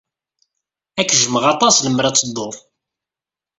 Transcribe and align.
Ad 0.99 1.05
k-jjmeɣ 1.09 1.43
aṭas 1.53 1.75
lemmer 1.81 2.05
ad 2.05 2.15
tedduḍ. 2.17 2.55